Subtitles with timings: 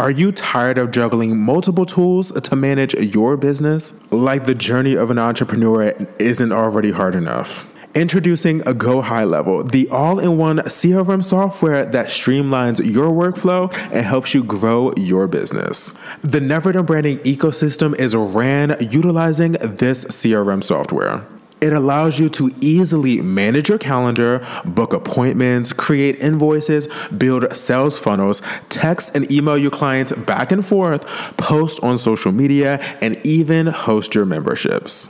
[0.00, 4.00] Are you tired of juggling multiple tools to manage your business?
[4.10, 7.68] Like the journey of an entrepreneur isn't already hard enough.
[7.94, 13.70] Introducing a Go High Level, the all in one CRM software that streamlines your workflow
[13.92, 15.92] and helps you grow your business.
[16.22, 21.26] The Never Branding ecosystem is ran utilizing this CRM software.
[21.60, 28.40] It allows you to easily manage your calendar, book appointments, create invoices, build sales funnels,
[28.68, 31.04] text and email your clients back and forth,
[31.36, 35.08] post on social media, and even host your memberships.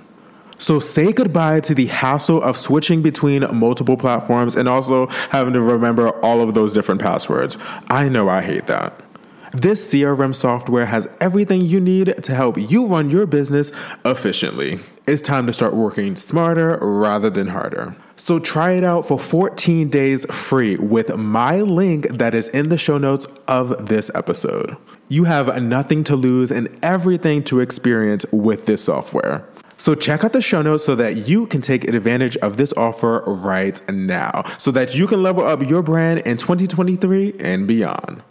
[0.58, 5.60] So say goodbye to the hassle of switching between multiple platforms and also having to
[5.62, 7.56] remember all of those different passwords.
[7.88, 9.09] I know I hate that.
[9.52, 13.72] This CRM software has everything you need to help you run your business
[14.04, 14.78] efficiently.
[15.08, 17.96] It's time to start working smarter rather than harder.
[18.14, 22.78] So try it out for 14 days free with my link that is in the
[22.78, 24.76] show notes of this episode.
[25.08, 29.44] You have nothing to lose and everything to experience with this software.
[29.78, 33.24] So check out the show notes so that you can take advantage of this offer
[33.26, 38.22] right now so that you can level up your brand in 2023 and beyond.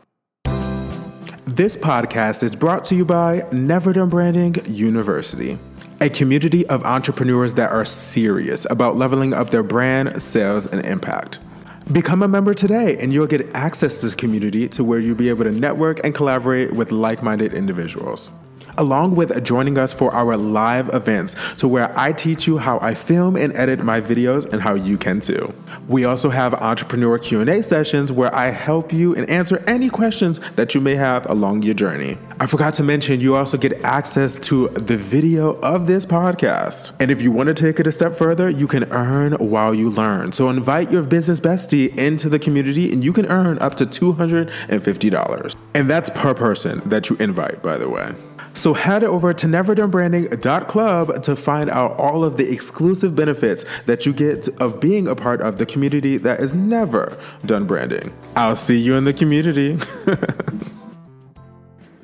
[1.59, 5.59] This podcast is brought to you by Never Done Branding University,
[5.99, 11.39] a community of entrepreneurs that are serious about leveling up their brand, sales, and impact.
[11.91, 15.27] Become a member today, and you'll get access to the community to where you'll be
[15.27, 18.31] able to network and collaborate with like minded individuals
[18.77, 22.93] along with joining us for our live events to where I teach you how I
[22.93, 25.53] film and edit my videos and how you can too.
[25.87, 30.75] We also have entrepreneur Q&A sessions where I help you and answer any questions that
[30.75, 32.17] you may have along your journey.
[32.39, 36.91] I forgot to mention you also get access to the video of this podcast.
[36.99, 39.89] And if you want to take it a step further, you can earn while you
[39.89, 40.31] learn.
[40.31, 45.55] So invite your business bestie into the community and you can earn up to $250.
[45.73, 48.13] And that's per person that you invite, by the way.
[48.53, 54.13] So head over to neverdonebranding.club to find out all of the exclusive benefits that you
[54.13, 58.13] get of being a part of the community that is never done branding.
[58.35, 59.77] I'll see you in the community.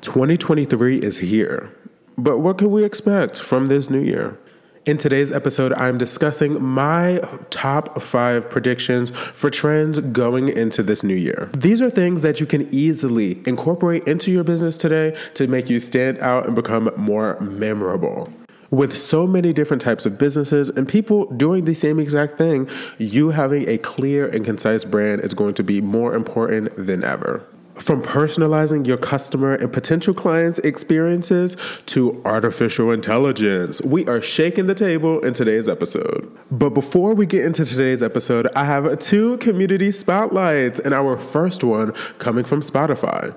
[0.02, 1.70] 2023 is here.
[2.16, 4.38] But what can we expect from this new year?
[4.86, 7.20] In today's episode, I'm discussing my
[7.50, 11.50] top five predictions for trends going into this new year.
[11.56, 15.80] These are things that you can easily incorporate into your business today to make you
[15.80, 18.32] stand out and become more memorable.
[18.70, 23.30] With so many different types of businesses and people doing the same exact thing, you
[23.30, 27.44] having a clear and concise brand is going to be more important than ever.
[27.78, 31.56] From personalizing your customer and potential clients' experiences
[31.86, 36.34] to artificial intelligence, we are shaking the table in today's episode.
[36.50, 41.62] But before we get into today's episode, I have two community spotlights, and our first
[41.62, 43.36] one coming from Spotify.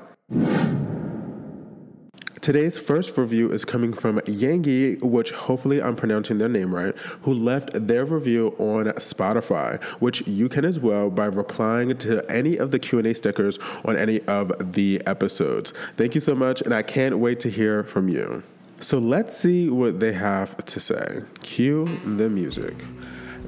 [2.42, 7.34] Today's first review is coming from Yangi, which hopefully I'm pronouncing their name right, who
[7.34, 12.72] left their review on Spotify, which you can as well by replying to any of
[12.72, 15.74] the Q&A stickers on any of the episodes.
[15.98, 18.44] Thank you so much, and I can't wait to hear from you.
[18.80, 21.24] So let's see what they have to say.
[21.42, 22.76] Cue the music.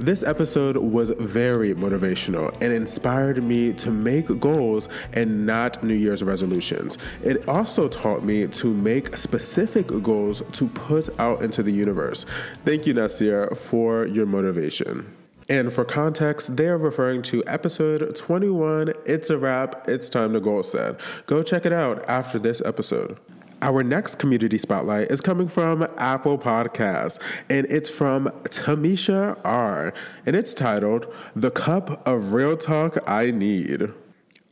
[0.01, 6.23] This episode was very motivational and inspired me to make goals and not New Year's
[6.23, 6.97] resolutions.
[7.21, 12.25] It also taught me to make specific goals to put out into the universe.
[12.65, 15.15] Thank you, Nasir, for your motivation.
[15.47, 18.93] And for context, they are referring to episode 21.
[19.05, 19.87] It's a wrap.
[19.87, 20.99] It's time to goal set.
[21.27, 23.19] Go check it out after this episode.
[23.63, 29.93] Our next community spotlight is coming from Apple Podcasts, and it's from Tamisha R.
[30.25, 31.05] And it's titled
[31.35, 33.89] The Cup of Real Talk I Need.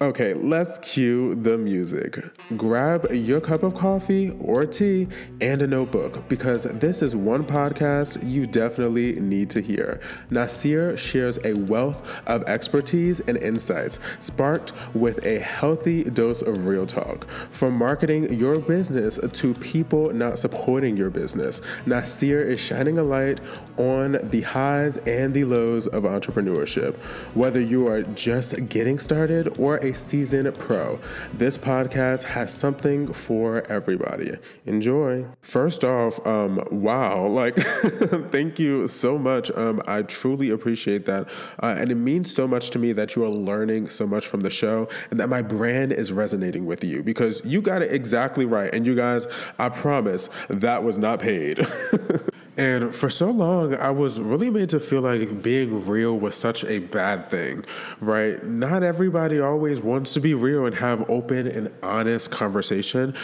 [0.02, 2.24] Okay, let's cue the music.
[2.56, 5.10] Grab your cup of coffee or tea
[5.42, 10.00] and a notebook because this is one podcast you definitely need to hear.
[10.30, 16.86] Nasir shares a wealth of expertise and insights sparked with a healthy dose of real
[16.86, 17.28] talk.
[17.52, 23.42] From marketing your business to people not supporting your business, Nasir is shining a light
[23.76, 26.96] on the highs and the lows of entrepreneurship.
[27.34, 31.00] Whether you are just getting started or a a pro.
[31.34, 34.38] This podcast has something for everybody.
[34.66, 35.26] Enjoy.
[35.42, 37.56] First off, um, wow, like,
[38.32, 39.52] thank you so much.
[39.52, 41.30] Um, I truly appreciate that.
[41.62, 44.42] Uh, and it means so much to me that you are learning so much from
[44.42, 48.46] the show and that my brand is resonating with you because you got it exactly
[48.46, 48.74] right.
[48.74, 49.28] And you guys,
[49.58, 51.66] I promise that was not paid.
[52.60, 56.66] And for so long, I was really made to feel like being real was such
[56.66, 57.64] a bad thing,
[58.02, 58.44] right?
[58.46, 63.16] Not everybody always wants to be real and have open and honest conversation.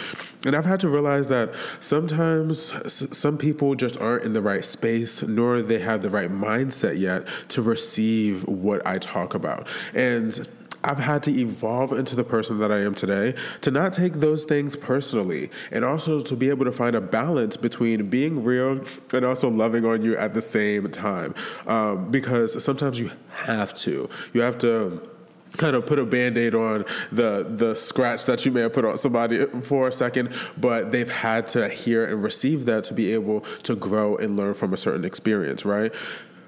[0.46, 5.22] And I've had to realize that sometimes some people just aren't in the right space,
[5.22, 9.68] nor they have the right mindset yet to receive what I talk about.
[9.92, 10.48] And
[10.86, 14.44] I've had to evolve into the person that I am today to not take those
[14.44, 19.24] things personally and also to be able to find a balance between being real and
[19.24, 21.34] also loving on you at the same time.
[21.66, 24.08] Um, because sometimes you have to.
[24.32, 25.10] You have to
[25.56, 28.98] kind of put a band-aid on the the scratch that you may have put on
[28.98, 33.40] somebody for a second but they've had to hear and receive that to be able
[33.62, 35.94] to grow and learn from a certain experience right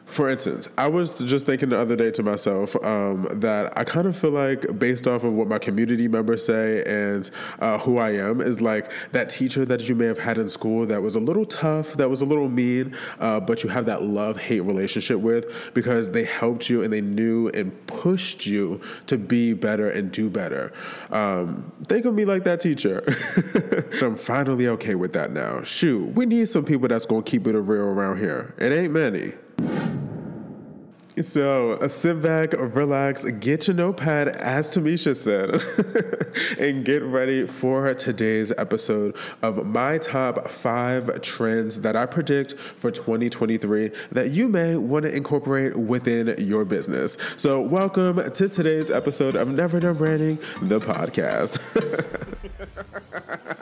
[0.08, 4.06] for instance, I was just thinking the other day to myself um, that I kind
[4.08, 8.12] of feel like, based off of what my community members say and uh, who I
[8.12, 11.20] am, is like that teacher that you may have had in school that was a
[11.20, 15.20] little tough, that was a little mean, uh, but you have that love hate relationship
[15.20, 20.10] with because they helped you and they knew and pushed you to be better and
[20.10, 20.72] do better.
[21.10, 23.04] Um, think of me like that teacher.
[24.02, 25.62] I'm finally okay with that now.
[25.64, 28.54] Shoot, we need some people that's to keep it real around here.
[28.56, 29.34] It ain't many.
[31.22, 35.60] So uh, sit back, relax, get your notepad, as Tamisha said,
[36.58, 42.92] and get ready for today's episode of my top five trends that I predict for
[42.92, 47.16] 2023 that you may want to incorporate within your business.
[47.36, 51.58] So, welcome to today's episode of Never Done Branding, the podcast.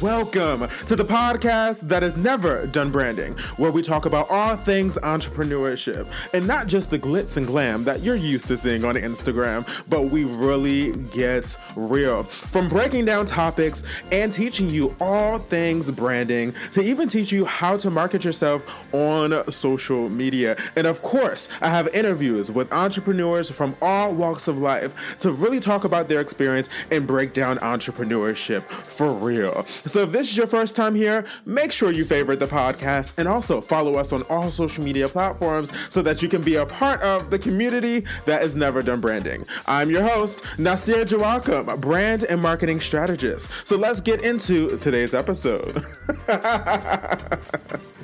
[0.00, 4.96] welcome to the podcast that has never done branding, where we talk about all things
[5.02, 9.68] entrepreneurship and not just the glitz and glam that you're used to seeing on Instagram,
[9.88, 12.24] but we really get real.
[12.24, 17.76] From breaking down topics and teaching you all things branding to even teach you how
[17.76, 18.62] to market yourself
[18.92, 20.56] on social media.
[20.74, 25.60] And of course, I have interviews with entrepreneurs from all walks of life to really
[25.60, 29.45] talk about their experience and break down entrepreneurship for real.
[29.84, 33.28] So if this is your first time here, make sure you favorite the podcast and
[33.28, 37.00] also follow us on all social media platforms so that you can be a part
[37.00, 39.44] of the community that has never done branding.
[39.66, 43.50] I'm your host, Nasir Joachim, brand and marketing strategist.
[43.64, 45.84] So let's get into today's episode.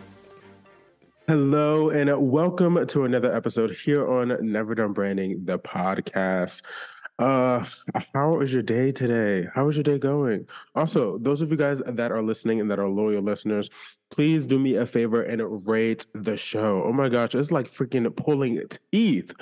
[1.28, 6.62] Hello, and welcome to another episode here on Never Done Branding, the podcast.
[7.22, 7.64] Uh,
[8.12, 9.48] how is your day today?
[9.54, 10.48] How is your day going?
[10.74, 13.70] Also, those of you guys that are listening and that are loyal listeners,
[14.12, 16.82] please do me a favor and rate the show.
[16.84, 18.60] Oh my gosh, it's like freaking pulling
[18.92, 19.32] teeth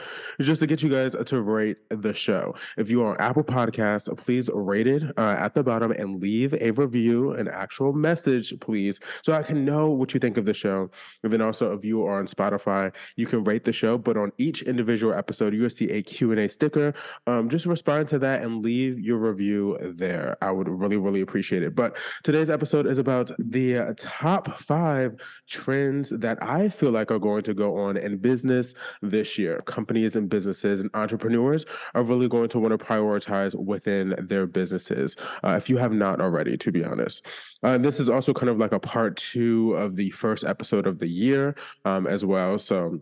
[0.41, 2.55] just to get you guys to rate the show.
[2.79, 6.55] If you are on Apple Podcasts, please rate it uh, at the bottom and leave
[6.55, 10.55] a review, an actual message, please, so I can know what you think of the
[10.55, 10.91] show.
[11.25, 14.33] And then also, if you are on Spotify, you can rate the show, but on
[14.39, 16.95] each individual episode, you will see a Q&A sticker.
[17.27, 20.37] Um, just respond to that and leave your review there.
[20.43, 21.75] I would really, really appreciate it.
[21.75, 25.15] But today's episode is about the uh, top five
[25.49, 29.63] trends that I feel like are going to go on in business this year.
[29.63, 31.65] Companies and businesses and entrepreneurs
[31.95, 35.17] are really going to want to prioritize within their businesses.
[35.45, 37.27] Uh, if you have not already, to be honest.
[37.63, 40.99] Uh, this is also kind of like a part two of the first episode of
[40.99, 42.59] the year um, as well.
[42.59, 43.01] So,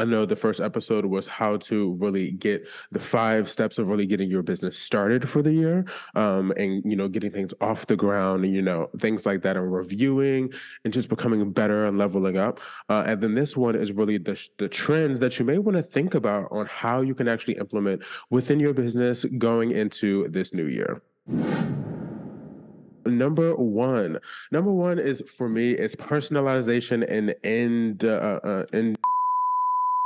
[0.00, 4.06] I know the first episode was how to really get the five steps of really
[4.06, 7.96] getting your business started for the year, um, and you know getting things off the
[7.96, 10.52] ground, and you know things like that, and reviewing
[10.84, 12.60] and just becoming better and leveling up.
[12.88, 15.82] Uh, and then this one is really the the trends that you may want to
[15.82, 20.66] think about on how you can actually implement within your business going into this new
[20.66, 21.02] year
[23.06, 24.18] number one
[24.50, 27.04] number one is for me is personalization
[27.44, 28.96] and uh, uh, and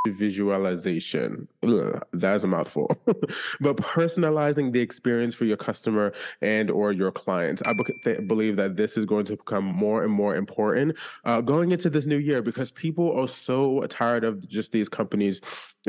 [0.06, 1.48] visualization.
[1.62, 2.94] Ugh, that's a mouthful.
[3.60, 7.62] but personalizing the experience for your customer and or your clients.
[7.66, 7.72] I
[8.04, 11.88] be- believe that this is going to become more and more important uh, going into
[11.90, 15.40] this new year because people are so tired of just these companies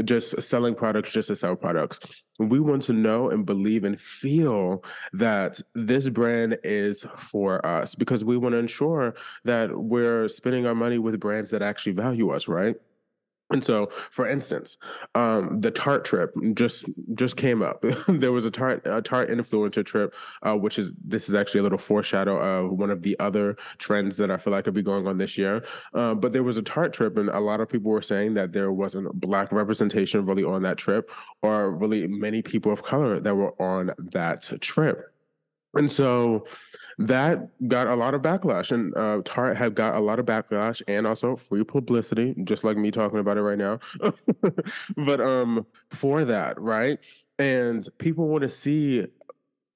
[0.04, 2.00] just selling products just to sell products.
[2.40, 8.26] We want to know and believe and feel that this brand is for us because
[8.26, 12.48] we want to ensure that we're spending our money with brands that actually value us,
[12.48, 12.76] right?
[13.52, 14.78] And so, for instance,
[15.14, 17.84] um, the Tarte trip just just came up.
[18.08, 21.64] there was a Tarte a Tarte influencer trip, uh, which is this is actually a
[21.64, 25.06] little foreshadow of one of the other trends that I feel like could be going
[25.06, 25.64] on this year.
[25.94, 28.52] Uh, but there was a Tarte trip, and a lot of people were saying that
[28.52, 31.12] there wasn't black representation really on that trip,
[31.44, 35.15] or really many people of color that were on that trip.
[35.76, 36.46] And so
[36.98, 40.82] that got a lot of backlash, and uh, Tarte had got a lot of backlash
[40.88, 43.80] and also free publicity, just like me talking about it right now.
[44.98, 47.00] but um, for that, right?
[47.38, 49.08] And people want to see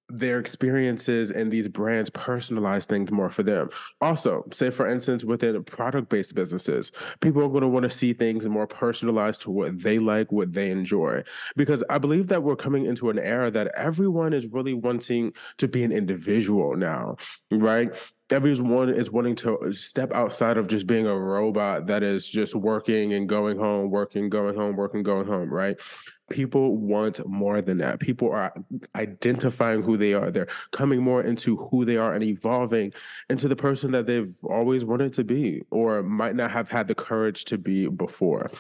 [0.09, 3.69] their experiences and these brands personalize things more for them.
[4.01, 8.13] Also, say for instance, within product based businesses, people are going to want to see
[8.13, 11.23] things more personalized to what they like, what they enjoy.
[11.55, 15.67] Because I believe that we're coming into an era that everyone is really wanting to
[15.67, 17.17] be an individual now,
[17.51, 17.95] right?
[18.31, 23.13] Everyone is wanting to step outside of just being a robot that is just working
[23.13, 25.77] and going home, working, going home, working, going home, right?
[26.29, 28.00] People want more than that.
[28.00, 28.53] People are
[28.93, 30.29] identifying who they are.
[30.29, 32.93] They're coming more into who they are and evolving
[33.29, 36.95] into the person that they've always wanted to be or might not have had the
[36.95, 38.51] courage to be before.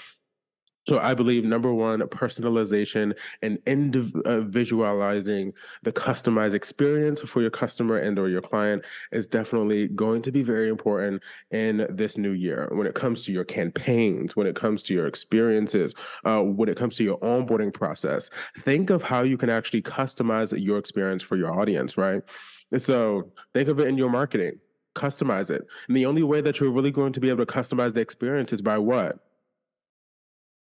[0.89, 5.53] So I believe number one, personalization and individualizing
[5.83, 10.41] the customized experience for your customer and or your client is definitely going to be
[10.41, 12.69] very important in this new year.
[12.71, 15.93] When it comes to your campaigns, when it comes to your experiences,
[16.25, 20.59] uh, when it comes to your onboarding process, think of how you can actually customize
[20.59, 22.23] your experience for your audience, right?
[22.71, 24.53] And so think of it in your marketing
[24.95, 25.61] customize it.
[25.87, 28.51] And the only way that you're really going to be able to customize the experience
[28.51, 29.19] is by what?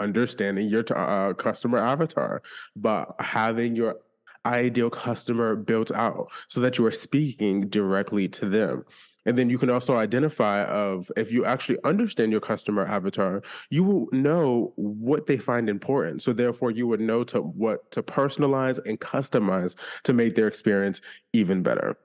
[0.01, 2.43] Understanding your uh, customer avatar,
[2.75, 3.97] but having your
[4.45, 8.85] ideal customer built out so that you are speaking directly to them.
[9.27, 13.83] And then you can also identify of if you actually understand your customer avatar, you
[13.83, 16.23] will know what they find important.
[16.23, 19.75] So therefore you would know to what to personalize and customize
[20.05, 21.01] to make their experience
[21.33, 21.99] even better.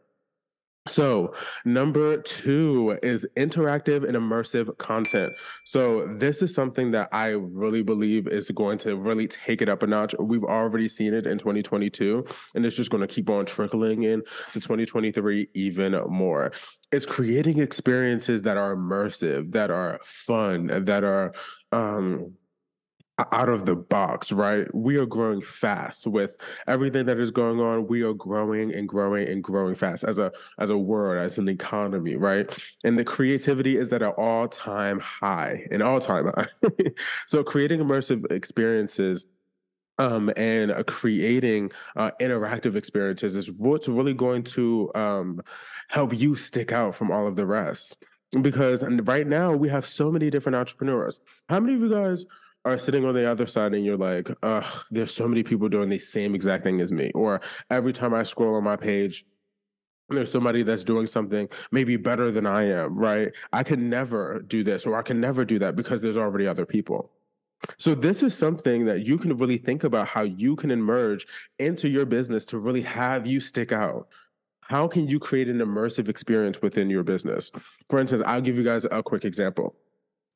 [0.88, 5.32] So, number two is interactive and immersive content.
[5.64, 9.84] So, this is something that I really believe is going to really take it up
[9.84, 10.16] a notch.
[10.20, 14.24] We've already seen it in 2022, and it's just going to keep on trickling in
[14.54, 16.52] to 2023 even more.
[16.92, 21.34] It's creating experiences that are immersive, that are fun, that are
[21.72, 22.34] um,
[23.32, 24.74] out of the box, right?
[24.74, 26.38] We are growing fast with
[26.68, 27.88] everything that is going on.
[27.88, 31.50] We are growing and growing and growing fast as a as a world, as an
[31.50, 32.48] economy, right?
[32.84, 36.48] And the creativity is at an all time high, an all time high.
[37.28, 39.26] so creating immersive experiences
[39.98, 45.42] um, and uh, creating uh, interactive experiences is what's really going to um,
[45.90, 48.04] help you stick out from all of the rest.
[48.42, 51.20] Because right now we have so many different entrepreneurs.
[51.50, 52.26] How many of you guys
[52.64, 55.90] are sitting on the other side and you're like, ugh, there's so many people doing
[55.90, 57.12] the same exact thing as me.
[57.16, 59.26] Or every time I scroll on my page,
[60.10, 63.32] there's somebody that's doing something maybe better than I am, right?
[63.54, 66.66] I can never do this or I can never do that because there's already other
[66.66, 67.12] people.
[67.78, 71.28] So this is something that you can really think about how you can emerge
[71.60, 74.08] into your business to really have you stick out.
[74.62, 77.52] How can you create an immersive experience within your business?
[77.90, 79.76] For instance, I'll give you guys a quick example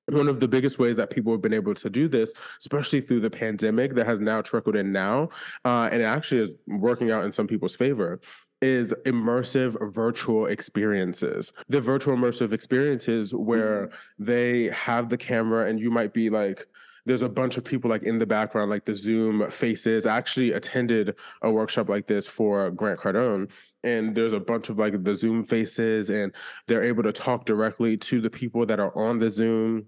[0.08, 3.22] one of the biggest ways that people have been able to do this, especially through
[3.22, 5.30] the pandemic that has now trickled in now,
[5.64, 8.20] uh, and it actually is working out in some people's favor,
[8.62, 11.54] is immersive virtual experiences.
[11.70, 14.26] The virtual immersive experiences where mm-hmm.
[14.26, 16.68] they have the camera and you might be like,
[17.06, 20.06] there's a bunch of people like in the background, like the Zoom faces.
[20.06, 23.52] I actually attended a workshop like this for Grant Cardone,
[23.84, 26.34] and there's a bunch of like the Zoom faces, and
[26.68, 29.86] they're able to talk directly to the people that are on the Zoom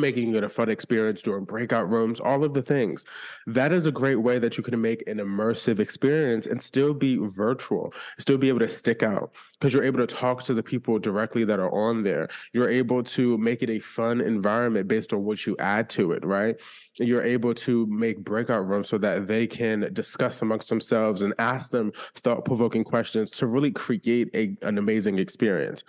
[0.00, 3.04] making it a fun experience during breakout rooms, all of the things.
[3.46, 7.16] That is a great way that you can make an immersive experience and still be
[7.16, 10.98] virtual, still be able to stick out because you're able to talk to the people
[10.98, 12.28] directly that are on there.
[12.52, 16.24] You're able to make it a fun environment based on what you add to it,
[16.24, 16.56] right?
[16.98, 21.70] You're able to make breakout rooms so that they can discuss amongst themselves and ask
[21.70, 25.84] them thought provoking questions to really create a, an amazing experience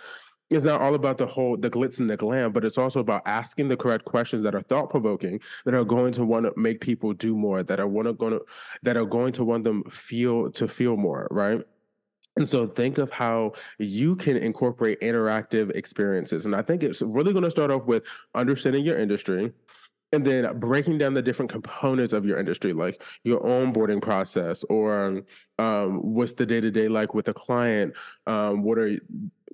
[0.50, 3.22] it's not all about the whole the glitz and the glam, but it's also about
[3.24, 6.80] asking the correct questions that are thought provoking, that are going to want to make
[6.80, 8.44] people do more, that are want to going to
[8.82, 11.62] that are going to want them feel to feel more, right?
[12.36, 16.46] And so think of how you can incorporate interactive experiences.
[16.46, 18.04] And I think it's really going to start off with
[18.34, 19.52] understanding your industry,
[20.12, 25.22] and then breaking down the different components of your industry like your onboarding process or
[25.58, 27.94] um, what's the day-to-day like with a client
[28.26, 28.98] um, what are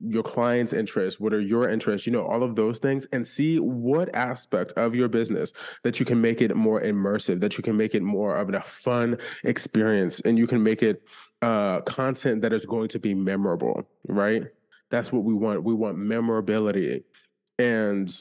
[0.03, 3.59] your client's interests what are your interests you know all of those things and see
[3.59, 5.53] what aspect of your business
[5.85, 8.61] that you can make it more immersive that you can make it more of a
[8.61, 11.03] fun experience and you can make it
[11.43, 14.45] uh, content that is going to be memorable right?
[14.91, 15.65] That's what we want.
[15.65, 17.05] We want memorability.
[17.59, 18.13] And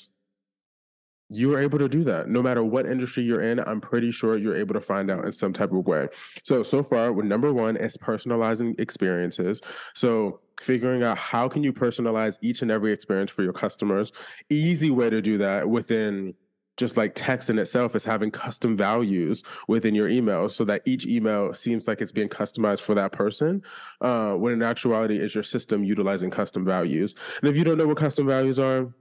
[1.35, 2.29] you're able to do that.
[2.29, 5.31] No matter what industry you're in i'm pretty sure you're able to find out in
[5.31, 6.07] some type of way.
[6.43, 9.61] So so far with number one is personalizing experiences.
[9.93, 14.13] So figuring out how can you personalize each and every experience for your customers.
[14.49, 16.33] Easy way to do that within
[16.77, 21.05] just like text in itself is having custom values within your email so that each
[21.05, 23.63] email seems like it's being customized for that person
[24.01, 27.15] uh, when in actuality is your system utilizing custom values.
[27.41, 28.93] And if you don't know what custom values are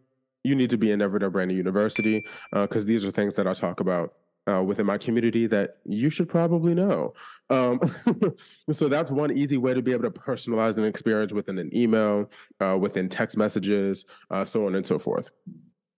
[0.44, 3.46] you need to be in Never Done Branding University because uh, these are things that
[3.48, 4.14] I talk about
[4.46, 7.14] uh, within my community that you should probably know.
[7.50, 7.80] Um,
[8.72, 12.30] so that's one easy way to be able to personalize an experience within an email,
[12.60, 15.30] uh, within text messages, uh, so on and so forth.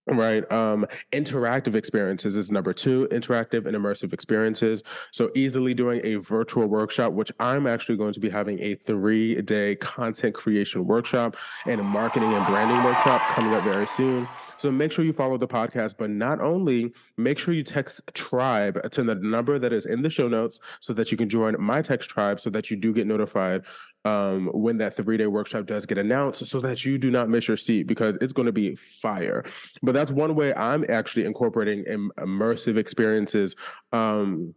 [0.09, 0.51] Right.
[0.53, 4.85] Um, interactive experiences is number two, interactive and immersive experiences.
[5.11, 9.43] So easily doing a virtual workshop, which I'm actually going to be having a three
[9.43, 11.37] day content creation workshop
[11.67, 14.29] and a marketing and branding workshop coming up very soon.
[14.59, 18.91] So make sure you follow the podcast, but not only make sure you text tribe
[18.91, 21.83] to the number that is in the show notes so that you can join my
[21.83, 23.63] text tribe so that you do get notified
[24.05, 27.49] um, when that three day workshop does get announced so that you do not miss
[27.49, 29.45] your seat because it's going to be fire.
[29.83, 33.57] But that's one way I'm actually incorporating immersive experiences
[33.93, 34.55] um,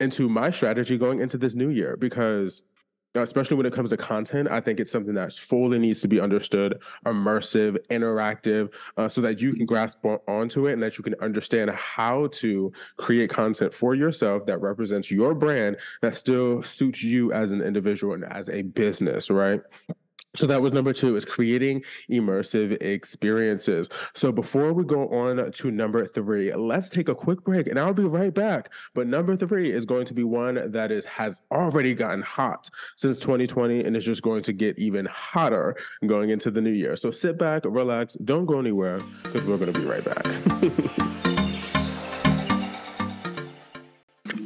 [0.00, 2.62] into my strategy going into this new year because
[3.14, 6.20] especially when it comes to content, I think it's something that fully needs to be
[6.20, 11.14] understood, immersive, interactive, uh, so that you can grasp onto it and that you can
[11.20, 17.32] understand how to create content for yourself that represents your brand that still suits you
[17.32, 19.60] as an individual and as a business, right?
[20.36, 23.88] So that was number two is creating immersive experiences.
[24.14, 27.94] So before we go on to number three, let's take a quick break and I'll
[27.94, 28.72] be right back.
[28.94, 33.18] But number three is going to be one that is has already gotten hot since
[33.18, 35.74] 2020 and is just going to get even hotter
[36.06, 36.94] going into the new year.
[36.94, 41.38] So sit back, relax, don't go anywhere because we're going to be right back.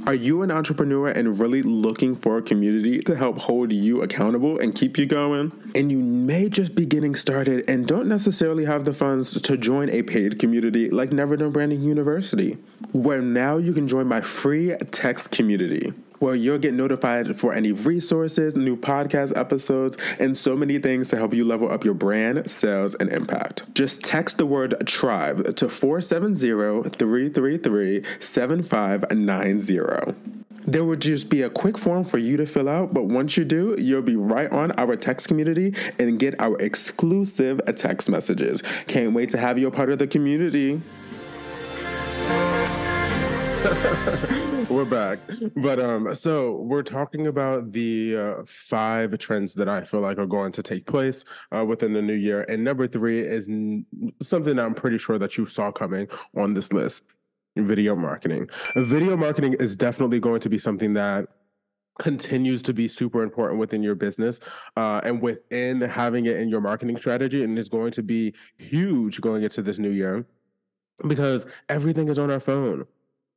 [0.05, 4.59] Are you an entrepreneur and really looking for a community to help hold you accountable
[4.59, 5.53] and keep you going?
[5.77, 9.91] And you may just be getting started and don't necessarily have the funds to join
[9.91, 12.59] a paid community like Never Done Branding University,
[12.91, 17.73] where now you can join my free text community where you'll get notified for any
[17.73, 22.49] resources, new podcast episodes, and so many things to help you level up your brand,
[22.49, 23.65] sales, and impact.
[23.75, 30.15] Just text the word tribe to 470 333 7590.
[30.65, 33.45] There would just be a quick form for you to fill out, but once you
[33.45, 38.63] do, you'll be right on our text community and get our exclusive text messages.
[38.87, 40.81] Can't wait to have you a part of the community.
[44.71, 45.21] we're back.
[45.55, 50.27] But um so we're talking about the uh, five trends that i feel like are
[50.27, 52.45] going to take place uh, within the new year.
[52.49, 53.87] And number three is n-
[54.21, 57.03] something i'm pretty sure that you saw coming on this list.
[57.57, 58.49] Video marketing.
[58.77, 61.29] Video marketing is definitely going to be something that
[62.01, 64.41] continues to be super important within your business
[64.77, 69.21] uh, and within having it in your marketing strategy and is going to be huge
[69.21, 70.27] going into this new year
[71.07, 72.87] because everything is on our phone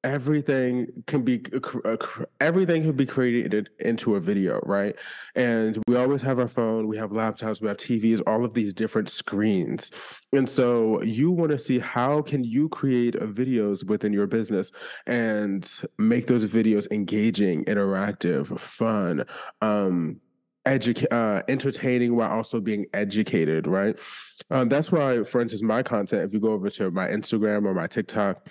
[0.06, 1.42] everything can be
[1.84, 1.98] uh,
[2.40, 4.96] everything can be created into a video right?
[5.34, 8.72] And we always have our phone we have laptops we have tvs all of these
[8.72, 9.92] different screens.
[10.32, 14.72] And so you want to see how can you create videos within your business
[15.08, 19.26] and make those videos engaging interactive fun
[19.62, 20.22] um
[20.68, 23.98] educate uh, entertaining while also being educated right?
[24.52, 27.74] Um, that's why for instance my content if you go over to my instagram or
[27.74, 28.48] my tiktok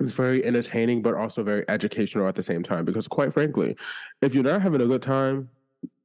[0.00, 2.84] it's very entertaining, but also very educational at the same time.
[2.84, 3.76] Because quite frankly,
[4.22, 5.48] if you're not having a good time,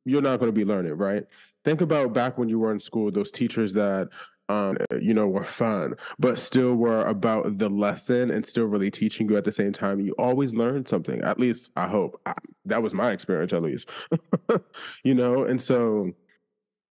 [0.05, 1.23] you're not going to be learning, right?
[1.63, 4.09] Think about back when you were in school, those teachers that
[4.49, 9.29] um, you know, were fun, but still were about the lesson and still really teaching
[9.29, 9.99] you at the same time.
[10.01, 11.21] You always learned something.
[11.21, 12.33] At least I hope I,
[12.65, 13.89] that was my experience, at least.
[15.03, 16.11] you know, and so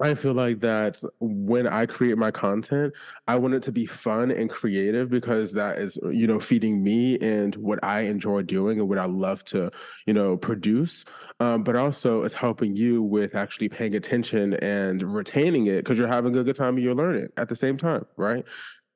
[0.00, 2.92] I feel like that when I create my content,
[3.26, 7.18] I want it to be fun and creative because that is, you know, feeding me
[7.20, 9.70] and what I enjoy doing and what I love to,
[10.06, 11.06] you know, produce.
[11.40, 16.08] Um, but also it's helping you with actually paying attention and retaining it because you're
[16.08, 18.44] having a good time and you're learning at the same time, right?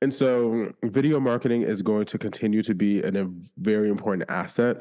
[0.03, 4.79] And so video marketing is going to continue to be an, a very important asset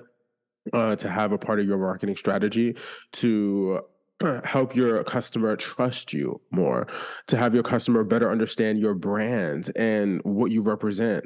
[0.74, 2.76] uh, to have a part of your marketing strategy
[3.14, 3.82] to
[4.44, 6.88] help your customer trust you more,
[7.28, 11.26] to have your customer better understand your brand and what you represent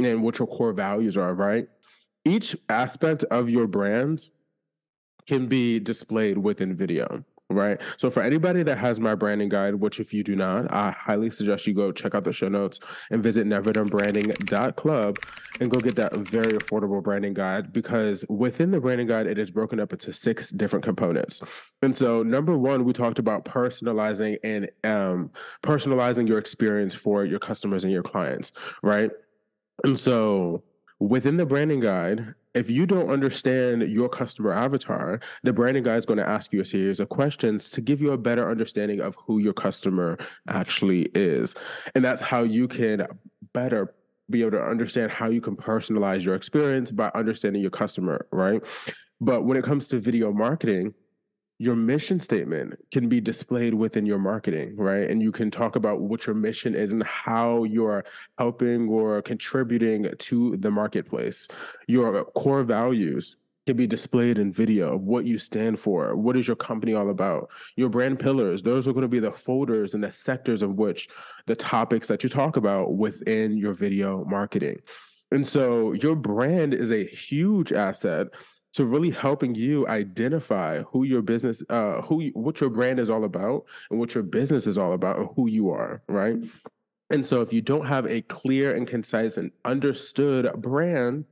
[0.00, 1.68] and what your core values are, right?
[2.24, 4.22] Each aspect of your brand
[5.26, 7.24] can be displayed within video
[7.54, 7.80] right?
[7.96, 11.30] So for anybody that has my branding guide, which if you do not, I highly
[11.30, 15.18] suggest you go check out the show notes and visit neverdonebranding.club
[15.60, 19.50] and go get that very affordable branding guide because within the branding guide, it is
[19.50, 21.40] broken up into six different components.
[21.82, 25.30] And so number one, we talked about personalizing and um,
[25.62, 29.10] personalizing your experience for your customers and your clients, right?
[29.82, 30.62] And so
[30.98, 36.06] within the branding guide, if you don't understand your customer avatar, the branding guy is
[36.06, 39.16] going to ask you a series of questions to give you a better understanding of
[39.26, 40.16] who your customer
[40.48, 41.54] actually is.
[41.94, 43.06] And that's how you can
[43.52, 43.94] better
[44.30, 48.62] be able to understand how you can personalize your experience by understanding your customer, right?
[49.20, 50.94] But when it comes to video marketing,
[51.64, 55.08] your mission statement can be displayed within your marketing, right?
[55.08, 58.04] And you can talk about what your mission is and how you're
[58.38, 61.48] helping or contributing to the marketplace.
[61.88, 66.54] Your core values can be displayed in video what you stand for what is your
[66.54, 70.12] company all about your brand pillars those are going to be the folders and the
[70.12, 71.08] sectors of which
[71.46, 74.76] the topics that you talk about within your video marketing
[75.30, 78.26] and so your brand is a huge asset
[78.74, 83.24] to really helping you identify who your business, uh, who what your brand is all
[83.24, 86.36] about, and what your business is all about, and who you are, right?
[87.10, 91.24] And so, if you don't have a clear and concise and understood brand,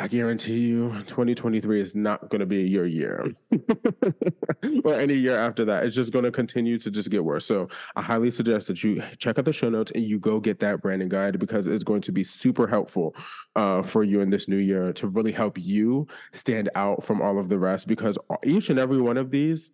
[0.00, 3.30] I guarantee you 2023 is not going to be your year
[4.84, 5.84] or any year after that.
[5.84, 7.44] It's just going to continue to just get worse.
[7.44, 10.58] So I highly suggest that you check out the show notes and you go get
[10.60, 13.14] that branding guide because it's going to be super helpful
[13.56, 17.38] uh, for you in this new year to really help you stand out from all
[17.38, 19.70] of the rest because each and every one of these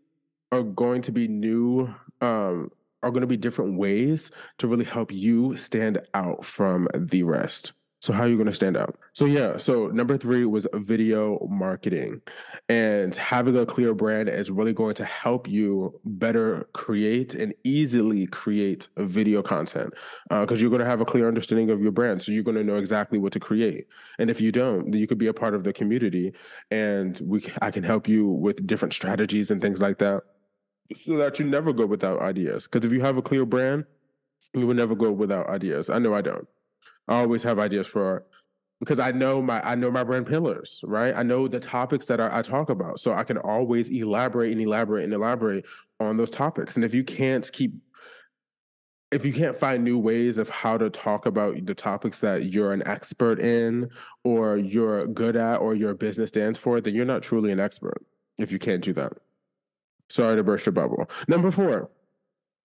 [0.50, 1.82] are going to be new
[2.20, 2.72] um,
[3.04, 7.74] are going to be different ways to really help you stand out from the rest.
[8.00, 8.98] So how are you going to stand out?
[9.14, 12.20] So yeah, so number 3 was video marketing.
[12.68, 18.26] And having a clear brand is really going to help you better create and easily
[18.26, 19.94] create video content
[20.28, 22.20] because uh, you're going to have a clear understanding of your brand.
[22.20, 23.86] So you're going to know exactly what to create.
[24.18, 26.34] And if you don't, then you could be a part of the community
[26.70, 30.22] and we I can help you with different strategies and things like that
[30.94, 32.68] so that you never go without ideas.
[32.68, 33.84] Because if you have a clear brand,
[34.54, 35.90] you will never go without ideas.
[35.90, 36.46] I know I don't.
[37.08, 38.24] I always have ideas for
[38.80, 41.14] because I know my I know my brand pillars, right?
[41.14, 44.60] I know the topics that I, I, talk about, so I can always elaborate and
[44.60, 45.64] elaborate and elaborate
[46.00, 46.76] on those topics.
[46.76, 47.72] And if you can't keep,
[49.10, 52.72] if you can't find new ways of how to talk about the topics that you're
[52.72, 53.88] an expert in,
[54.24, 58.04] or you're good at, or your business stands for, then you're not truly an expert.
[58.38, 59.14] If you can't do that,
[60.10, 61.08] sorry to burst your bubble.
[61.28, 61.88] Number four,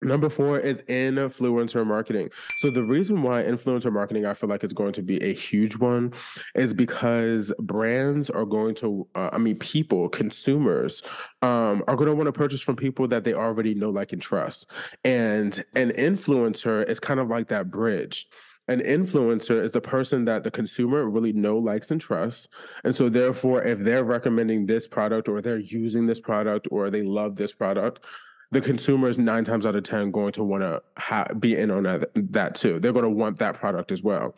[0.01, 2.29] Number four is influencer marketing.
[2.59, 5.75] So the reason why influencer marketing I feel like is going to be a huge
[5.75, 6.13] one
[6.55, 11.01] is because brands are going to, uh, I mean, people, consumers,
[11.41, 14.21] um, are going to want to purchase from people that they already know, like, and
[14.21, 14.69] trust.
[15.03, 18.27] And an influencer is kind of like that bridge
[18.69, 22.47] an influencer is the person that the consumer really know, likes, and trusts.
[22.83, 27.01] And so, therefore, if they're recommending this product or they're using this product or they
[27.01, 28.05] love this product,
[28.51, 31.69] the consumer is nine times out of 10 going to want to ha- be in
[31.69, 32.79] on that, that too.
[32.79, 34.35] They're going to want that product as well.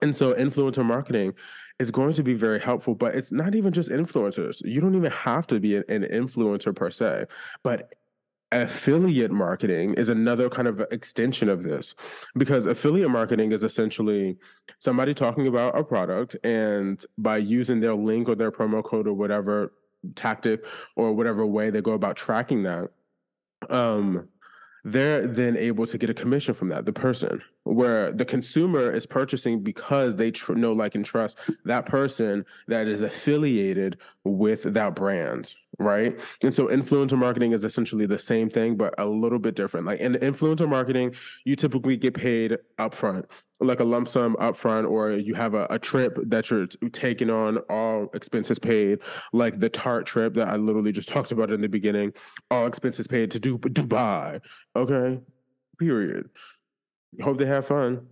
[0.00, 1.34] And so influencer marketing
[1.78, 4.62] is going to be very helpful, but it's not even just influencers.
[4.64, 7.26] You don't even have to be an, an influencer per se,
[7.62, 7.92] but
[8.50, 11.94] affiliate marketing is another kind of extension of this
[12.36, 14.38] because affiliate marketing is essentially
[14.78, 19.12] somebody talking about a product and by using their link or their promo code or
[19.12, 19.74] whatever
[20.14, 20.64] tactic
[20.96, 22.88] or whatever way they go about tracking that
[23.68, 24.28] um,
[24.84, 29.06] they're then able to get a commission from that, the person, where the consumer is
[29.06, 34.94] purchasing because they tr- know, like, and trust that person that is affiliated with that
[34.94, 36.18] brand, right?
[36.42, 39.86] And so influencer marketing is essentially the same thing, but a little bit different.
[39.86, 41.14] Like in influencer marketing,
[41.44, 43.24] you typically get paid upfront
[43.60, 47.58] like a lump sum upfront, or you have a, a trip that you're taking on,
[47.68, 49.00] all expenses paid,
[49.32, 52.12] like the Tarte trip that I literally just talked about in the beginning,
[52.50, 54.40] all expenses paid to do Dubai.
[54.76, 55.20] Okay,
[55.78, 56.28] period.
[57.20, 58.06] Hope they have fun.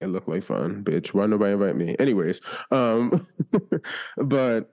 [0.00, 1.08] It looked like fun, bitch.
[1.08, 1.94] Why nobody invite me?
[1.98, 3.20] Anyways, um,
[4.16, 4.72] but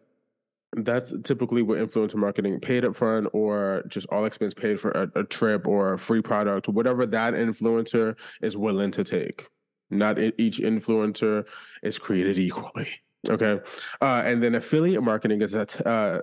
[0.86, 5.20] that's typically what influencer marketing paid up front or just all expense paid for a,
[5.20, 9.48] a trip or a free product, whatever that influencer is willing to take.
[9.90, 11.46] Not each influencer
[11.82, 12.90] is created equally.
[13.30, 13.60] Okay.
[14.02, 16.22] Uh, and then affiliate marketing is that uh,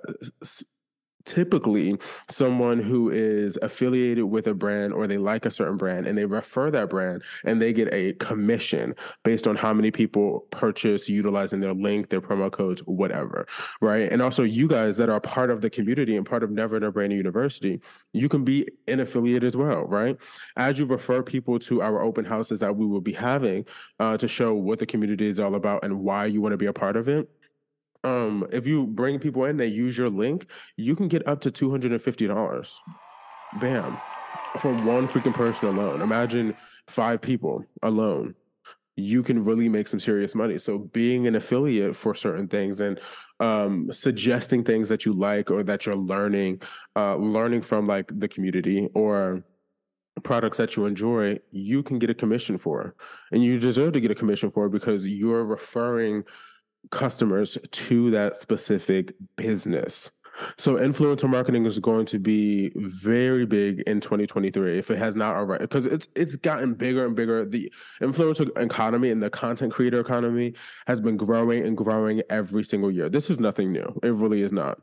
[1.25, 1.97] typically
[2.29, 6.25] someone who is affiliated with a brand or they like a certain brand and they
[6.25, 11.61] refer that brand and they get a commission based on how many people purchase utilizing
[11.61, 13.47] their link, their promo codes, whatever,
[13.81, 14.11] right?
[14.13, 16.91] And also you guys that are part of the community and part of Never Done
[16.91, 17.81] Branding University,
[18.13, 20.17] you can be an affiliate as well, right?
[20.57, 23.65] As you refer people to our open houses that we will be having
[23.99, 26.67] uh, to show what the community is all about and why you want to be
[26.67, 27.29] a part of it,
[28.05, 31.51] um, if you bring people in, they use your link, you can get up to
[31.51, 32.81] two hundred and fifty dollars.
[33.61, 33.97] Bam,
[34.59, 36.03] for one freaking person alone.
[36.03, 36.57] Imagine
[36.89, 38.35] five people alone.
[38.97, 40.59] You can really make some serious money.
[40.59, 43.01] So being an affiliate for certain things and
[43.41, 46.63] um, suggesting things that you like or that you're learning,
[46.95, 49.43] uh, learning from like the community or
[50.23, 52.95] products that you enjoy, you can get a commission for,
[53.33, 56.23] and you deserve to get a commission for because you're referring
[56.91, 60.11] customers to that specific business.
[60.57, 65.37] So influencer marketing is going to be very big in 2023 if it has not
[65.37, 67.45] already because it's it's gotten bigger and bigger.
[67.45, 70.55] The influencer economy and the content creator economy
[70.87, 73.09] has been growing and growing every single year.
[73.09, 73.99] This is nothing new.
[74.03, 74.81] It really is not.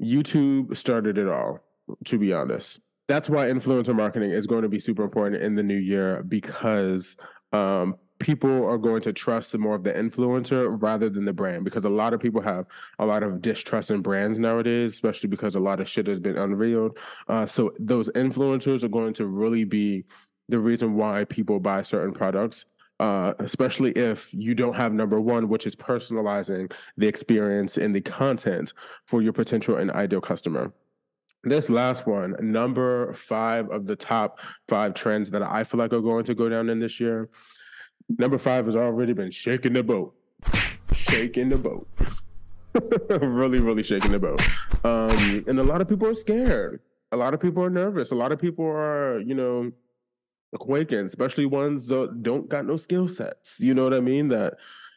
[0.00, 1.60] YouTube started it all,
[2.06, 2.80] to be honest.
[3.06, 7.16] That's why influencer marketing is going to be super important in the new year because
[7.52, 11.84] um, people are going to trust more of the influencer rather than the brand because
[11.84, 12.66] a lot of people have
[12.98, 16.36] a lot of distrust in brands nowadays, especially because a lot of shit has been
[16.36, 16.96] unveiled.
[17.28, 20.04] Uh, so those influencers are going to really be
[20.48, 22.66] the reason why people buy certain products.
[23.00, 28.00] Uh, especially if you don't have number one, which is personalizing the experience and the
[28.00, 28.72] content
[29.04, 30.72] for your potential and ideal customer.
[31.42, 36.00] This last one, number five of the top five trends that I feel like are
[36.00, 37.28] going to go down in this year
[38.08, 40.14] Number five has already been shaking the boat,
[40.92, 41.88] shaking the boat,
[43.08, 44.42] really, really shaking the boat.
[44.84, 46.80] Um, and a lot of people are scared.
[47.12, 48.10] A lot of people are nervous.
[48.10, 49.72] A lot of people are, you know,
[50.58, 53.58] quaking, especially ones that don't got no skill sets.
[53.60, 54.28] You know what I mean?
[54.28, 54.54] That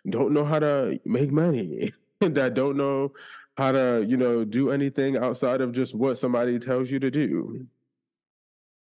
[0.09, 3.13] don't know how to make money, that don't know
[3.57, 7.65] how to, you know, do anything outside of just what somebody tells you to do.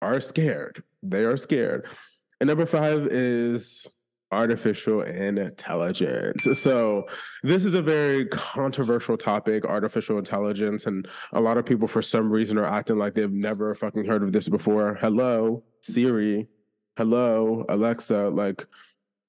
[0.02, 0.84] Are scared.
[1.02, 1.88] They are scared.
[2.40, 3.94] And number five is
[4.32, 6.48] artificial intelligence.
[6.60, 7.06] So,
[7.44, 12.32] this is a very controversial topic, artificial intelligence, and a lot of people, for some
[12.32, 14.96] reason, are acting like they've never fucking heard of this before.
[14.96, 16.48] Hello, Siri.
[16.98, 18.30] Hello, Alexa.
[18.30, 18.66] Like,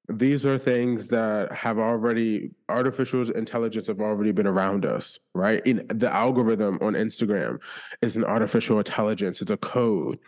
[0.08, 5.84] these are things that have already artificial intelligence have already been around us right in
[5.88, 7.58] the algorithm on instagram
[8.02, 10.18] is an artificial intelligence it's a code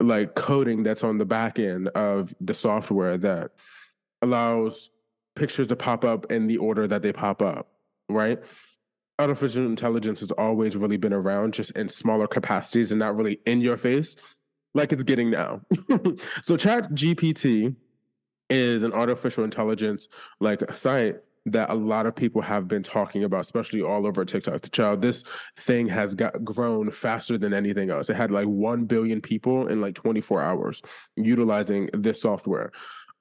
[0.00, 3.50] like coding that's on the back end of the software that
[4.26, 4.90] allows
[5.34, 7.68] pictures to pop up in the order that they pop up,
[8.08, 8.38] right?
[9.18, 13.60] Artificial intelligence has always really been around, just in smaller capacities and not really in
[13.60, 14.16] your face
[14.76, 15.62] like it's getting now.
[16.42, 17.74] so Chat GPT
[18.48, 20.06] is an artificial intelligence
[20.38, 24.70] like site that a lot of people have been talking about, especially all over TikTok.
[24.70, 25.24] Child, this
[25.56, 28.10] thing has got grown faster than anything else.
[28.10, 30.82] It had like 1 billion people in like 24 hours
[31.16, 32.72] utilizing this software.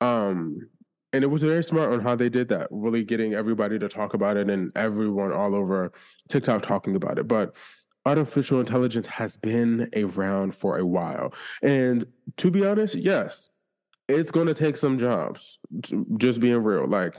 [0.02, 0.68] Um,
[1.16, 4.14] and it was very smart on how they did that, really getting everybody to talk
[4.14, 5.94] about it and everyone all over
[6.28, 7.26] TikTok talking about it.
[7.26, 7.56] But
[8.06, 11.34] artificial intelligence has been around for a while.
[11.64, 12.04] And
[12.36, 13.50] to be honest, yes,
[14.10, 15.58] it's going to take some jobs,
[16.18, 16.86] just being real.
[16.86, 17.16] Like,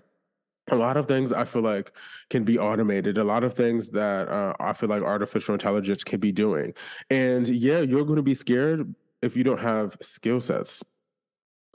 [0.71, 1.93] a lot of things I feel like
[2.29, 3.17] can be automated.
[3.17, 6.75] A lot of things that uh, I feel like artificial intelligence can be doing.
[7.09, 10.83] And yeah, you're going to be scared if you don't have skill sets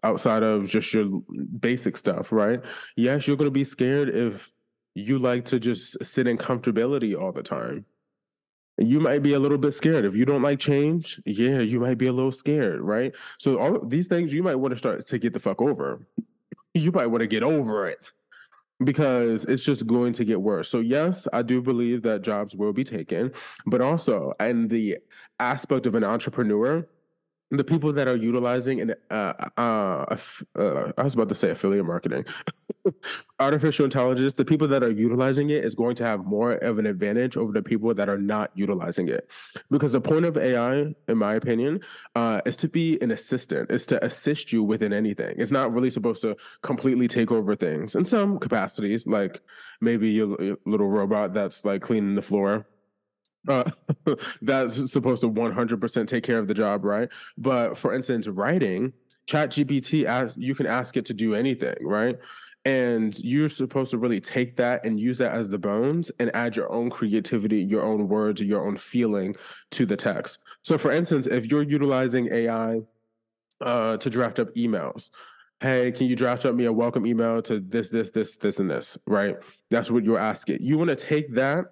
[0.04, 1.22] outside of just your
[1.60, 2.60] basic stuff, right?
[2.96, 4.52] Yes, you're going to be scared if
[4.96, 7.86] you like to just sit in comfortability all the time.
[8.78, 10.06] You might be a little bit scared.
[10.06, 13.14] If you don't like change, yeah, you might be a little scared, right?
[13.38, 16.08] So all these things you might want to start to get the fuck over.
[16.74, 18.12] You might want to get over it
[18.84, 20.70] because it's just going to get worse.
[20.70, 23.32] So yes, I do believe that jobs will be taken,
[23.66, 24.98] but also and the
[25.40, 26.88] aspect of an entrepreneur,
[27.52, 30.16] the people that are utilizing and uh, uh,
[30.56, 32.26] uh, I was about to say affiliate marketing,
[33.40, 36.86] artificial intelligence, the people that are utilizing it is going to have more of an
[36.86, 39.30] advantage over the people that are not utilizing it.
[39.70, 41.82] Because the point of AI, in my opinion,
[42.16, 45.36] uh, is to be an assistant, is to assist you within anything.
[45.38, 49.42] It's not really supposed to completely take over things in some capacities, like
[49.82, 52.66] maybe your little robot that's like cleaning the floor
[53.48, 53.70] uh,
[54.42, 57.10] that's supposed to 100% take care of the job, right?
[57.38, 58.94] But for instance, writing,
[59.28, 62.18] Chat GPT, as you can ask it to do anything, right?
[62.64, 66.56] And you're supposed to really take that and use that as the bones and add
[66.56, 69.36] your own creativity, your own words, your own feeling
[69.72, 70.40] to the text.
[70.62, 72.82] So, for instance, if you're utilizing AI
[73.62, 75.10] uh, to draft up emails,
[75.60, 78.70] hey, can you draft up me a welcome email to this, this, this, this, and
[78.70, 79.38] this, right?
[79.72, 80.58] That's what you're asking.
[80.62, 81.66] You want to take that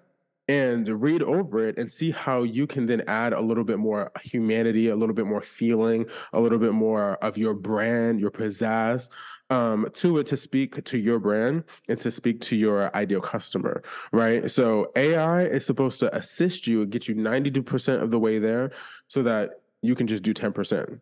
[0.50, 4.10] and read over it and see how you can then add a little bit more
[4.24, 9.08] humanity, a little bit more feeling, a little bit more of your brand, your pizzazz
[9.50, 13.84] um, to it to speak to your brand and to speak to your ideal customer,
[14.10, 14.50] right?
[14.50, 18.72] So AI is supposed to assist you and get you 92% of the way there
[19.06, 21.00] so that you can just do 10%.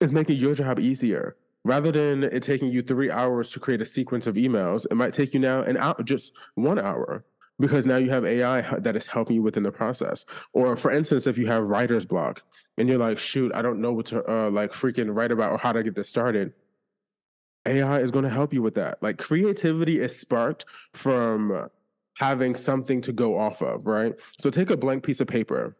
[0.00, 1.34] It's making your job easier.
[1.64, 5.14] Rather than it taking you three hours to create a sequence of emails, it might
[5.14, 7.24] take you now an hour, just one hour
[7.58, 10.24] because now you have AI that is helping you within the process.
[10.52, 12.42] Or for instance, if you have writer's block
[12.76, 15.58] and you're like, shoot, I don't know what to uh, like freaking write about or
[15.58, 16.52] how to get this started.
[17.66, 19.02] AI is going to help you with that.
[19.02, 21.68] Like creativity is sparked from
[22.18, 24.14] having something to go off of, right?
[24.40, 25.76] So take a blank piece of paper.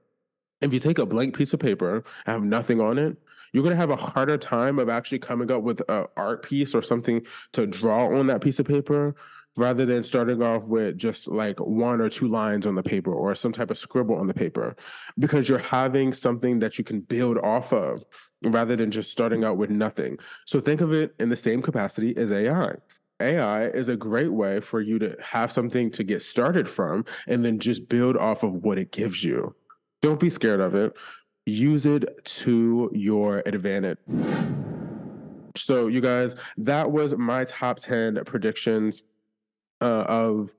[0.61, 3.17] If you take a blank piece of paper and have nothing on it,
[3.53, 6.75] you're going to have a harder time of actually coming up with an art piece
[6.75, 9.15] or something to draw on that piece of paper
[9.57, 13.35] rather than starting off with just like one or two lines on the paper or
[13.35, 14.77] some type of scribble on the paper
[15.19, 18.05] because you're having something that you can build off of
[18.43, 20.19] rather than just starting out with nothing.
[20.45, 22.75] So think of it in the same capacity as AI.
[23.21, 27.45] AI is a great way for you to have something to get started from and
[27.45, 29.55] then just build off of what it gives you.
[30.03, 30.93] Don't be scared of it.
[31.47, 33.99] Use it to your advantage.
[35.57, 39.03] So, you guys, that was my top 10 predictions
[39.81, 40.55] uh, of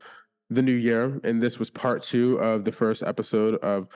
[0.49, 3.87] the new year, and this was part two of the first episode of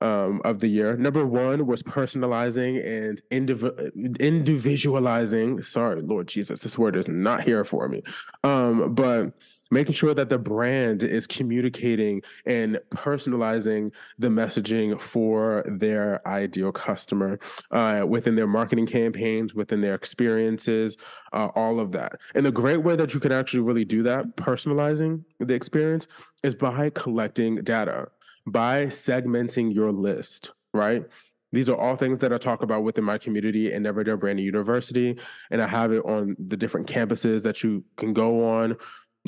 [0.00, 0.96] um, of the year.
[0.96, 5.62] Number one was personalizing and indiv- individualizing.
[5.62, 8.02] Sorry, Lord Jesus, this word is not here for me.
[8.44, 9.32] Um, but
[9.70, 17.38] making sure that the brand is communicating and personalizing the messaging for their ideal customer
[17.70, 20.96] uh, within their marketing campaigns, within their experiences,
[21.32, 22.20] uh, all of that.
[22.34, 26.06] And the great way that you can actually really do that, personalizing the experience,
[26.42, 28.08] is by collecting data,
[28.46, 31.04] by segmenting your list, right?
[31.52, 35.18] These are all things that I talk about within my community in Never Branding University.
[35.50, 38.76] And I have it on the different campuses that you can go on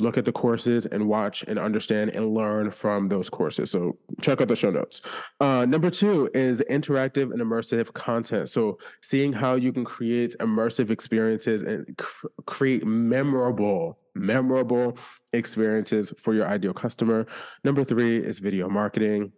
[0.01, 3.71] look at the courses and watch and understand and learn from those courses.
[3.71, 5.01] So check out the show notes.
[5.39, 8.49] Uh, number two is interactive and immersive content.
[8.49, 14.97] So seeing how you can create immersive experiences and cr- create memorable, memorable
[15.33, 17.27] experiences for your ideal customer.
[17.63, 19.31] Number three is video marketing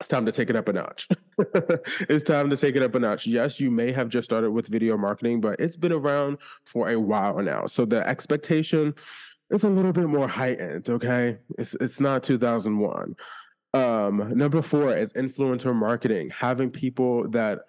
[0.00, 1.08] it's time to take it up a notch.
[2.08, 3.26] it's time to take it up a notch.
[3.26, 7.00] Yes, you may have just started with video marketing, but it's been around for a
[7.00, 7.66] while now.
[7.66, 8.94] So the expectation
[9.50, 11.38] it's a little bit more heightened, okay?
[11.58, 13.16] It's it's not 2001.
[13.74, 17.60] Um, number four is influencer marketing, having people that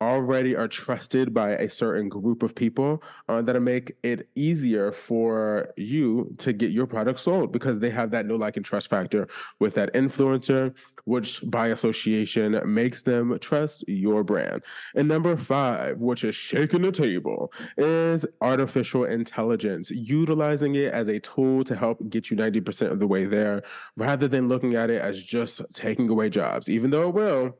[0.00, 5.68] already are trusted by a certain group of people uh, that'll make it easier for
[5.76, 9.28] you to get your product sold because they have that no like and trust factor
[9.60, 14.62] with that influencer which by association makes them trust your brand.
[14.94, 21.20] And number five which is shaking the table is artificial intelligence utilizing it as a
[21.20, 23.62] tool to help get you 90% of the way there
[23.96, 27.54] rather than looking at it as just taking away jobs even though it will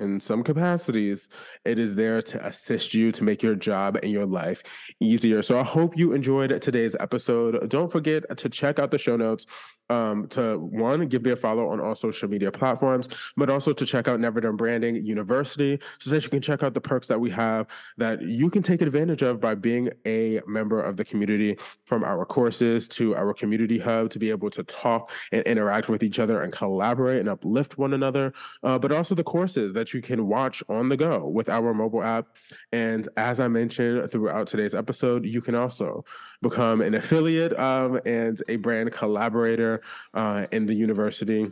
[0.00, 1.28] in some capacities,
[1.64, 4.62] it is there to assist you to make your job and your life
[5.00, 5.42] easier.
[5.42, 7.68] So I hope you enjoyed today's episode.
[7.68, 9.46] Don't forget to check out the show notes
[9.90, 13.84] um, to one, give me a follow on all social media platforms, but also to
[13.84, 17.20] check out Never Done Branding University so that you can check out the perks that
[17.20, 17.66] we have
[17.98, 22.24] that you can take advantage of by being a member of the community from our
[22.24, 26.42] courses to our community hub to be able to talk and interact with each other
[26.42, 30.62] and collaborate and uplift one another, uh, but also the courses that you can watch
[30.68, 32.28] on the go with our mobile app.
[32.72, 36.04] And as I mentioned throughout today's episode, you can also
[36.40, 39.81] become an affiliate of and a brand collaborator
[40.14, 41.50] uh, in the university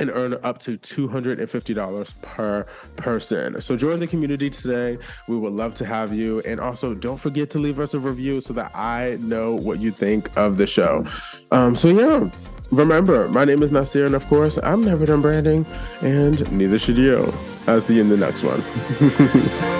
[0.00, 3.60] and earn up to $250 per person.
[3.60, 4.98] So join the community today.
[5.28, 6.40] We would love to have you.
[6.40, 9.90] And also, don't forget to leave us a review so that I know what you
[9.92, 11.04] think of the show.
[11.50, 12.30] Um, so, yeah,
[12.72, 15.66] remember, my name is Nasir, and of course, I'm never done branding,
[16.00, 17.32] and neither should you.
[17.66, 19.76] I'll see you in the next one.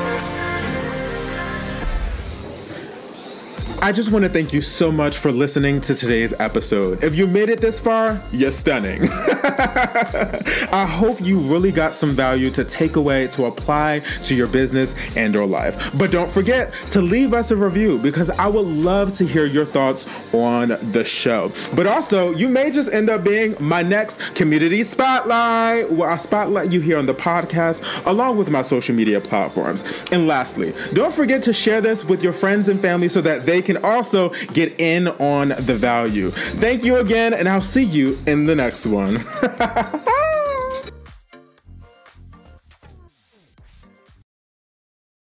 [3.90, 7.03] I just want to thank you so much for listening to today's episode.
[7.03, 9.09] If you made it this far, you're stunning.
[9.11, 14.94] I hope you really got some value to take away to apply to your business
[15.16, 15.90] and or life.
[15.98, 19.64] But don't forget to leave us a review because I would love to hear your
[19.64, 21.50] thoughts on the show.
[21.74, 26.70] But also, you may just end up being my next community spotlight where I spotlight
[26.70, 29.84] you here on the podcast along with my social media platforms.
[30.12, 33.61] And lastly, don't forget to share this with your friends and family so that they
[33.61, 36.31] can also get in on the value.
[36.31, 39.24] Thank you again, and I'll see you in the next one.